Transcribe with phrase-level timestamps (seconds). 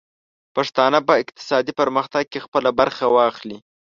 [0.55, 3.57] پښتانه بايد په اقتصادي پرمختګ کې خپله برخه واخلي.